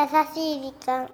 [0.00, 1.10] 優しい時間。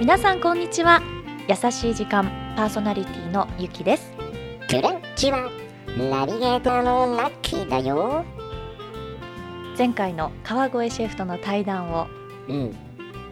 [0.00, 1.02] 皆さんこんにちは。
[1.46, 2.24] 優しい時間
[2.56, 4.10] パーソナリティのゆきです。
[4.70, 5.50] こんにちは
[5.98, 8.24] ナビゲーターのラッキーだよ。
[9.76, 12.06] 前回の川越シェフとの対談を
[12.48, 12.74] うん。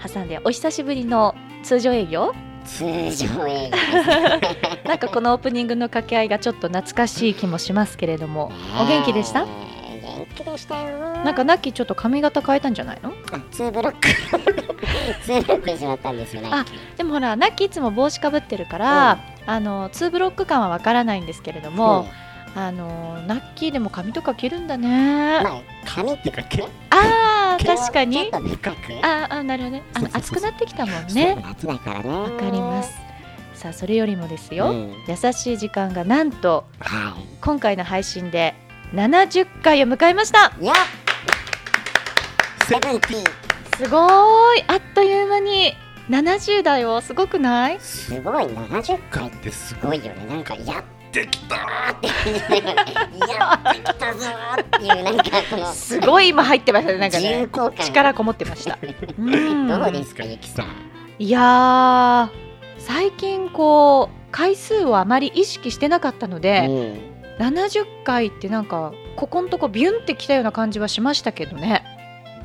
[0.07, 2.35] 挟んでお久しぶりの通常営業
[2.77, 3.77] 通常営業
[4.89, 8.53] なんかこのオープニングの掛け合いがちょっと懐かしい気もしますけれども。
[8.81, 9.43] お元気でした？
[9.43, 9.49] えー
[10.19, 10.81] 元気でした。
[10.83, 13.13] よなんかナッキーちょっと髪型変えたんじゃないの？
[13.33, 14.09] あツーブロック。
[15.25, 16.65] ツーブロックにしちゃったんですよねあ
[16.97, 22.07] でもほらナッキーいつも帽子かぶってるから、あのツーブロック感はわからないんですけれども、
[22.55, 26.63] あのナッキーでも髪とか切るんだね、まあ髪っていうか毛？
[26.63, 26.67] あ
[27.65, 28.31] 確かに。
[28.33, 29.83] あーあーなるほどね。
[29.95, 31.37] あの暑くなってきたもんね。
[31.43, 32.09] 夏だからね。
[32.09, 32.93] わかります。
[33.55, 34.95] さあそれよりもですよ、うん。
[35.09, 38.55] 優しい時間がなんとは今回の配信で
[38.95, 40.53] 70回を迎えました。
[40.61, 40.75] いいや
[42.69, 44.65] セブンティーすごーい。
[44.69, 45.73] あっという間に
[46.09, 47.01] 70代を。
[47.01, 47.81] すごくない？
[47.81, 48.45] すごい。
[48.45, 50.25] 70回ってすごいよね。
[50.27, 52.13] なんかやってきたーってや
[53.55, 57.49] ってきたぞーっていうなんかこのすごい今入ってましたねなんかね。
[57.85, 58.79] 力こもってました。
[59.19, 59.69] うん。
[59.69, 60.67] どうですかゆきさん。
[61.19, 62.31] いやー
[62.79, 66.67] 最近こう回数をあまり意識してなかったので、
[67.39, 67.45] うん。
[67.45, 71.85] 70回ってなんかここんとこビュンってきたような感じはしましたけどね。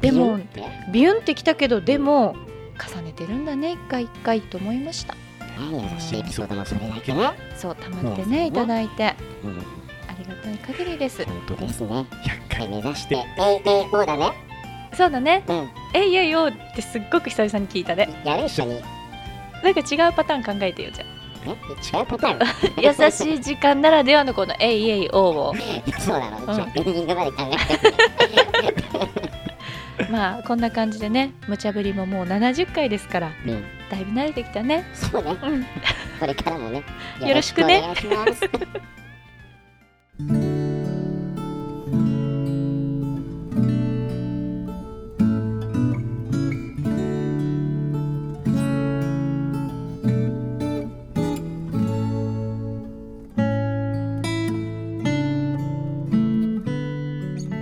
[0.01, 0.63] でもビュンって。
[0.91, 2.35] ビュンってきたけどでも
[2.73, 5.15] 重ねてるんだね一回一回と思いました
[5.61, 9.05] ね優しいエピソードもそれだけねそうたまってねいただいて。
[9.07, 9.57] あうん。
[10.19, 11.25] りがたい限りです。
[11.25, 11.87] 本当ですね。
[11.89, 12.05] 100
[12.57, 14.31] 回目指してええそうだね。
[14.95, 15.43] そうだね。
[15.47, 15.69] うん。
[15.93, 18.09] えいえいよってすっごく久々に聞いたね。
[18.23, 18.81] やる一緒に。
[19.63, 21.05] なんか違うパターン考えてよじゃ
[21.45, 21.49] え？
[21.97, 22.43] 違うパターン？
[22.43, 22.45] あ
[23.05, 25.53] 優しい時間ならではのこのえいえいおうを
[25.99, 26.55] そうなの、うん。
[26.55, 29.22] じゃあエンディングまで考えて
[30.11, 34.85] まあこんな感じでね無茶ぶりももう70回ですからうんだいぶ慣れてきたね。
[34.95, 35.37] そうね。
[35.43, 35.63] うん。
[36.19, 36.83] これからもね
[37.21, 37.81] よろしくね。
[37.81, 38.93] よろしくお願いします。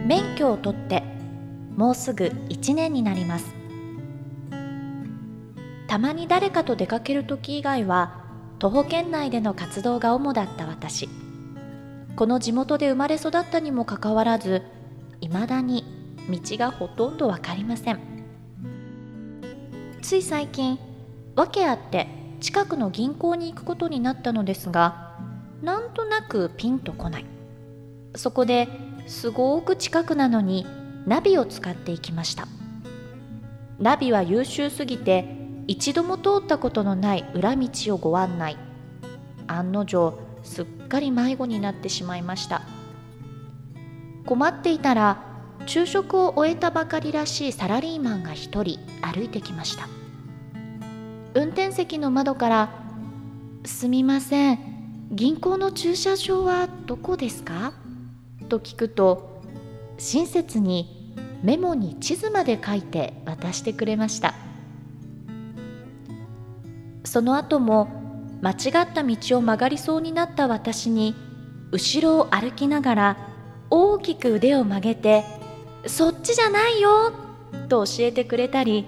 [0.07, 1.10] 免許を取って
[1.75, 3.53] もうすぐ1年になります。
[5.87, 8.21] たまに誰かと出かける時以外は
[8.59, 11.09] 徒歩圏内での活動が主だった私。
[12.15, 14.63] この地元で生まれ育ったにもかかわらず
[15.21, 15.83] 未だに
[16.29, 17.99] 道がほとんどわかりません。
[20.01, 20.77] つい最近
[21.35, 22.07] 訳あって
[22.39, 25.17] 近くの銀行に行くことになったのですが
[25.61, 27.25] なんとなくピンとこない。
[28.15, 28.67] そこで
[29.07, 30.65] すごく近くなのに
[31.05, 32.47] ナビを使っていきました。
[33.79, 35.25] ナビは優秀すぎて
[35.67, 38.57] 一度も通ったことのない裏道をご案内。
[39.47, 42.61] 案の定すっかり迷子になってしまいました。
[44.25, 45.23] 困っていたら
[45.65, 49.87] 昼食を終えたばかりらしいサラリーマンが一人歩いてきました。
[51.33, 52.69] 運転席の窓から
[53.65, 54.59] 「すみません
[55.11, 57.73] 銀行の駐車場はどこですか?」
[58.49, 59.30] と聞くと
[60.03, 61.13] 親切に
[61.43, 64.33] メモに地図まで書いて渡してくれました
[67.03, 67.87] その後も
[68.41, 71.15] 間違った道を曲がりそうになった私に
[71.71, 73.17] 後ろを歩きながら
[73.69, 75.23] 大きく腕を曲げて
[75.85, 77.13] 「そっちじゃないよ!」
[77.69, 78.87] と教えてくれたり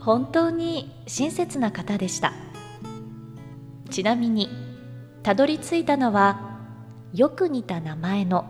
[0.00, 2.32] 本当に親切な方でした
[3.90, 4.48] ちなみに
[5.22, 6.58] たどり着いたのは
[7.14, 8.46] よく似た名前の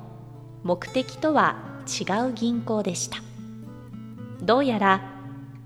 [0.62, 3.18] 目的とは違う銀行でした。
[4.40, 5.00] どうやら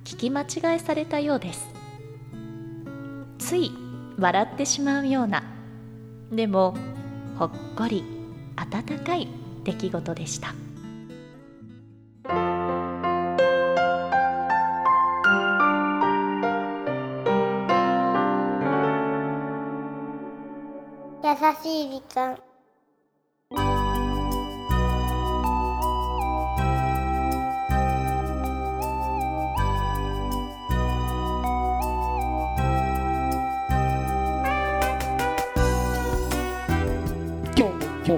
[0.05, 1.69] 聞き間違いされたようです。
[3.39, 3.73] つい
[4.19, 5.43] 笑ってしまうような。
[6.31, 6.75] でも
[7.39, 8.05] ほっこり
[8.57, 9.29] 温かい
[9.65, 10.55] 出来事でした。
[21.23, 21.33] 優
[21.63, 22.39] しい時間。
[38.07, 38.13] さ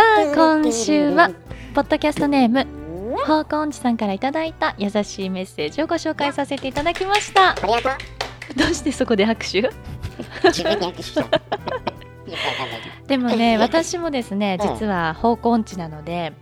[0.00, 1.30] あ今週は
[1.74, 2.66] ポッドキャストネーム
[3.26, 7.54] 方根寺さんからいただいた優しいメッセージをご紹介させていただきました。
[7.54, 7.60] ど
[8.70, 9.68] うしてそこで拍手？
[13.06, 14.68] でもね私もですねうん。
[14.72, 16.32] 実は方向音痴なので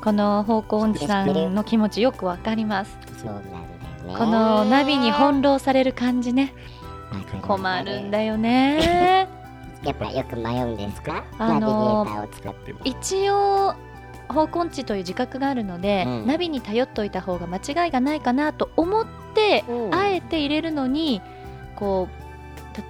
[0.00, 2.96] この方向音痴さんの気持ちよくわかります。
[4.06, 6.54] このナビに翻弄される感じね
[7.42, 9.28] 困るんだよね。
[9.82, 13.74] やっぱよく迷うんですか、あのー一応
[14.28, 16.26] 方向音痴という自覚があるので、うん。
[16.26, 19.94] ナビに頼っといた方が間違いがないかなと思って、うん。
[19.94, 21.20] あえて入れるのに
[21.76, 22.22] こう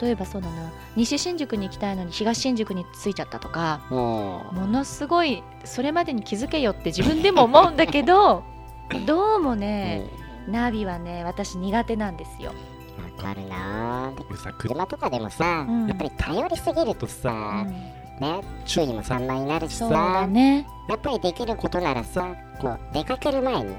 [0.01, 0.71] 例えばそうだな。
[0.95, 8.45] 西新宿に行きたいのに東新宿に着いちゃったとかもものすごいそれまでに気づけよって自分でも思うんだけど
[9.07, 10.07] どうもう、ね、
[10.47, 12.53] ナビはね私苦手なんですよ。
[12.99, 14.12] うん、わかるな。
[14.12, 15.87] ぁでさ車とかでもさ、うん。
[15.87, 17.31] やっぱり頼りすぎるとうさ、
[17.62, 17.67] ん。
[18.21, 23.75] ね注意も散漫になるしさそうだね、やっぱりできることならさこう出かける前にうん。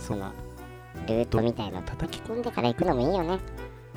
[0.00, 0.32] その
[1.06, 3.38] ルートみたいなの叩き込んでから行くのもいいよね。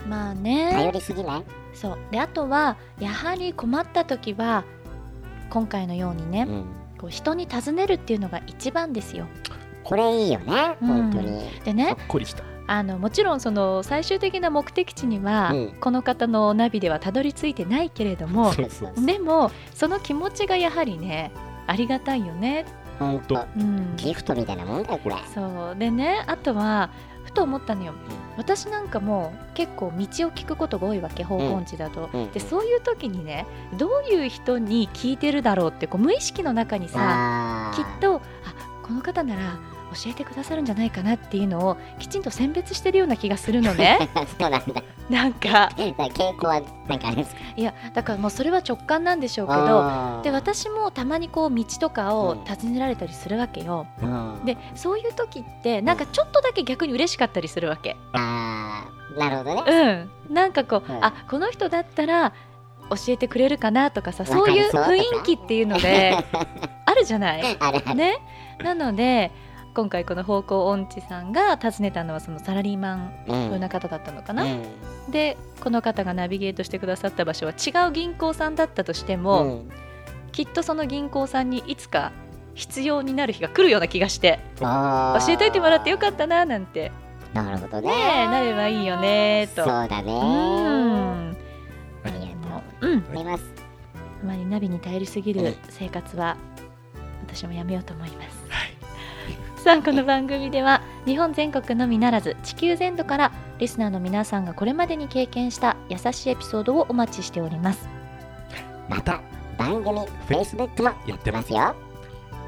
[0.07, 1.43] まあ頼ねりすぎない、
[1.73, 1.97] そう。
[2.11, 4.65] であとはやはり困った時は
[5.49, 6.65] 今回のようにね、うん、
[6.99, 9.25] こう人に尋ねるっていうのが一番ですよ。
[9.83, 10.87] これいいよね、うん。
[10.87, 11.49] 本当に。
[11.63, 15.75] でねほっこりしたあのもちろんその最終的な目的地には、うん。
[15.79, 18.53] この方のナビではたどり着いてないけれども
[18.97, 21.31] でもその気持ちがやはりね
[21.67, 22.65] ありがたいよね。
[22.97, 25.15] 本当うん、ギフトみたいなもんだよこれ。
[25.33, 25.75] そう。
[25.77, 26.89] でねあとは
[27.25, 27.93] ふと思ったのよ、
[28.37, 29.95] 私なんかも結構道を
[30.31, 32.31] 聞くことが多いわけ方向音痴だと、うん。
[32.31, 33.45] でそういう時にね
[33.77, 38.21] どういう人に聞いてるだろうってこう無意識の中にさあきっとあ
[38.81, 39.59] この方なら
[40.03, 44.09] 教えてくださるんじゃないかなっていうのをきちんと選別してるような気がするのね。
[44.39, 44.83] そうなんだ。
[45.09, 45.69] なんか。
[45.75, 45.93] 傾
[46.37, 47.41] 向はなんかあですか？
[47.55, 52.43] いやだからもうそれは直感なんでしょうけどで私もたまにこう道とかをうん。
[52.45, 54.41] 尋ねられたりするわけよ、うん。
[54.45, 57.95] でそういう時ってなんかちょっとだけ逆に嬉しかったりするわけ。
[58.13, 60.07] あーなるほどね。
[60.27, 60.33] うん。
[60.33, 61.05] なんかこう、うん。
[61.05, 62.33] あこの人だったら
[62.89, 66.15] 教えてくれるかなとかさそういう雰囲気っていうので
[66.85, 67.57] あるじゃない？
[67.59, 67.95] あるある。
[67.95, 68.17] ね？
[68.63, 69.31] なので
[69.75, 73.45] 今回この方向音痴さんが訪ねたのはそのサラリーマンうん。
[73.47, 74.63] 風な方だったのかな、うん。
[75.11, 79.69] でこの方がナビゲートしてくださった場所は違う銀行さんだったとしても、うん。
[80.31, 82.11] きっとその銀行さんにいつか
[82.55, 84.65] 必要になる日が来るような気がして教
[85.29, 86.91] えといてもらってよかったななんて。
[87.33, 87.89] なるほどね。
[87.89, 87.95] ね
[88.27, 89.63] えなればいいよねと。
[89.65, 90.13] そうだね。
[90.13, 91.37] うん。
[92.03, 92.87] ありがとう。
[92.87, 93.05] うん。
[93.11, 93.43] あります。
[94.23, 95.55] あまりナビに頼りすぎるうん。
[95.69, 96.37] 生活は
[97.27, 98.24] 私もやめようと思います、
[99.65, 107.89] さあこの番組では日本全国のみならず地球全土からリスナーの皆さんがこれまでに経験した優しいエピソードをお待ちしております。
[108.87, 109.21] また
[109.57, 111.75] 番組 Facebook もやってますよ。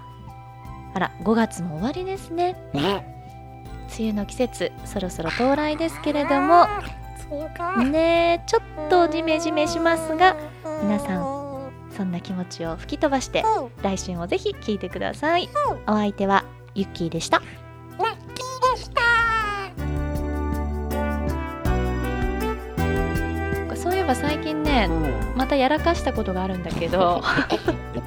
[0.95, 2.57] あら5月も終わりですね。
[2.73, 3.15] ね。
[3.99, 6.67] 梅雨の季節そろそろ到来ですけれども。
[7.91, 10.35] ねえちょっとジメジメしますが
[10.83, 13.45] 皆さんそんな気持ちを吹き飛ばして
[13.83, 15.51] 来週もぜひ聞いてください。
[15.87, 16.45] お相手は
[16.75, 17.43] ユッキーでした
[24.15, 25.37] 最近ねうん。
[25.37, 27.23] またやらかしたことがあるんだけど。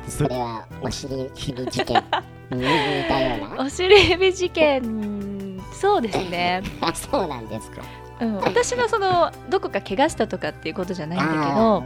[0.08, 2.03] それはお尻ひび事件
[2.51, 2.63] に似
[3.08, 3.63] たような。
[3.63, 5.62] お尻指事件。
[5.74, 7.81] そうですね、あそうなんですか。
[8.20, 11.84] うん、私のそのどこか怪我したとかっていうことじゃないんだけど。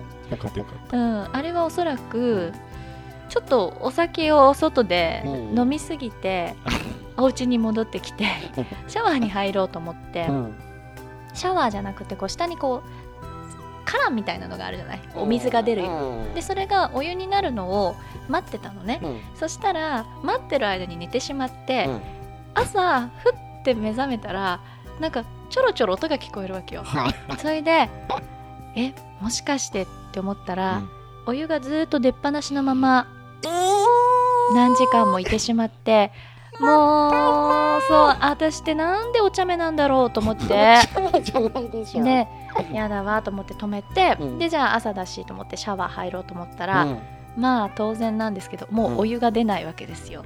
[0.92, 2.52] うん、あれはおそらく
[3.30, 5.60] ちょっとお酒を外でうん。
[5.60, 6.56] 飲みすぎて、
[7.18, 8.26] お家に戻ってきて
[8.88, 10.56] シャワーに入ろうと思って、うん。
[11.34, 12.90] シャワーじゃなくてこう下にこう
[13.86, 15.02] カランみたいなのがあるじゃない？
[15.16, 16.34] お水が出るようん。
[16.34, 17.96] でそれがお湯になるのを
[18.28, 19.00] 待ってたのね。
[19.02, 19.22] うん。
[19.36, 22.02] そしたら待ってる間に寝てしまって、うん。
[22.56, 24.60] 朝ふって目覚めたら
[25.00, 26.84] なんかちょろちょろ音が聞こえるわけよ。
[26.84, 27.38] はい。
[27.38, 27.90] それで
[28.76, 30.90] えもしかしてって思ったら、うん。
[31.28, 33.08] お湯がずっと出っ放しのまま
[34.54, 36.12] 何時間もいてしまって
[36.60, 40.48] もうそう私ってなんでお茶目なんだろうと思って。
[40.48, 42.28] で
[42.74, 44.40] やだわと思って止めて、うん。
[44.40, 47.00] でじゃあ朝だしと思ってシャワー入ろうと思ったら、うん。
[47.38, 50.24] まあ当然なんですけどもうお湯が出ないわけですよ、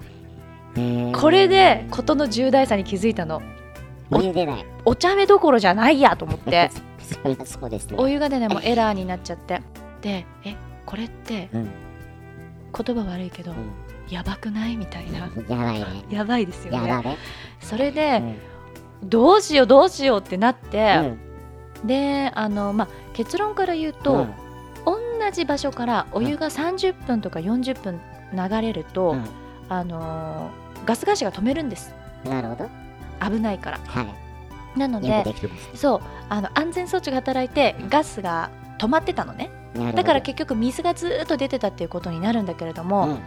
[0.75, 1.19] へー。
[1.19, 3.41] これで事の重大さに気づいたの。
[4.11, 4.65] お湯出ない。
[4.85, 6.69] お茶目どころじゃないやと思って。
[7.93, 7.97] ね。
[7.97, 9.61] お湯が出ないもうエラーになっちゃって。
[10.01, 10.55] でえ
[10.85, 11.69] これってうん。
[12.71, 14.75] 言葉悪いけど、うんやばくない？
[14.77, 15.19] みたいな。
[15.19, 15.85] やばいね。
[16.09, 17.17] やばいですよね。
[17.59, 18.35] それうで、ん。
[19.03, 21.19] どうしようどうしようってなっうて、ん。
[21.85, 24.33] であの、まあ、結論から言うと、うん。
[24.85, 28.01] 同じ場所からお湯が30分とか40分
[28.33, 29.25] 流れると、うん。
[29.69, 31.93] あのーガス会社が止めるんです。
[32.23, 32.69] なるほど。
[33.29, 33.79] 危ないから。
[33.85, 34.79] はい。
[34.79, 35.23] なので
[35.75, 36.01] そう。
[36.29, 38.49] あの安全装置が働いてガスが
[38.79, 39.51] 止まってたのね。
[39.93, 43.19] だから結局水がずーっと出てたっていうことになるんだけれども、うん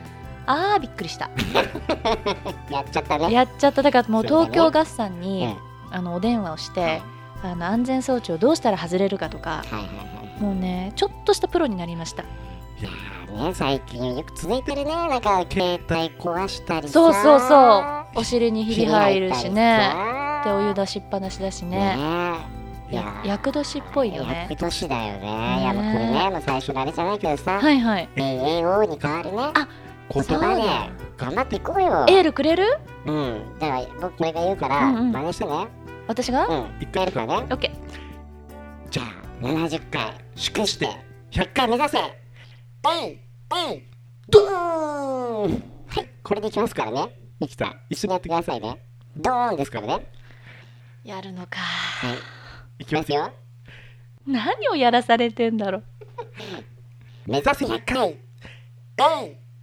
[0.47, 1.31] あーびっくりした。
[2.71, 3.33] やっちゃったね。
[3.33, 3.83] やっちゃった。
[3.83, 5.49] だからもう東京ガスさんに、う
[5.93, 5.95] ん。
[5.95, 7.03] あのお電話をして、はい。
[7.45, 9.87] あの安全装置をどうしたら外れるかとかはいはいは
[10.39, 10.43] い。
[10.43, 12.23] もうねちょっとしたプロになりました。
[12.23, 12.27] い
[12.83, 14.91] やーね最近よく続いてるね。
[14.91, 17.85] なんか携帯壊したりさそうそうそ
[18.17, 18.21] う。
[18.21, 19.91] お尻にひび入るしね。
[19.93, 21.97] さでお湯出しっぱなしだしね。
[22.91, 24.47] いやや厄年っぽいよね。
[24.51, 25.61] 厄年だよね。
[25.61, 27.59] いやもうこれねもう最初のあれじゃないけどさ。
[27.59, 28.09] はいはい。
[28.17, 29.39] AAO に変わるね。
[29.55, 29.69] あ
[30.13, 30.63] 言葉で。
[31.17, 32.07] 頑張っていこうよ。
[32.09, 32.65] エールくれる？
[33.07, 33.59] うん。
[33.59, 35.13] だから僕これが言うからうんうん。
[35.13, 35.69] 真似してね。
[36.07, 36.67] 私が、うん。
[36.81, 37.35] 一回やるからね。
[37.35, 38.91] オッケー。
[38.91, 39.07] じゃあ
[39.45, 40.89] 70回祝して
[41.31, 41.99] 100回目指せ。
[41.99, 42.03] え
[43.11, 43.19] い
[43.71, 43.83] えい。
[44.29, 45.63] ドーン。
[45.89, 46.09] はい。
[46.23, 47.09] これでいきますからね。
[47.41, 48.79] ミキさん一緒にやってくださいね。
[49.17, 50.07] ドーンですからね。
[51.05, 51.59] やるのか。
[51.61, 52.19] はい。
[52.83, 53.33] いきますよ。
[54.27, 55.85] 何をやらされてんだろう。
[57.31, 58.09] 目指せ100回。
[58.09, 58.19] えい
[59.25, 59.37] えい